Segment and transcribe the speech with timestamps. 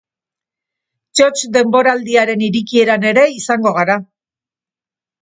[1.19, 4.03] Txotx denboraldiaren irekieran ere izango gara.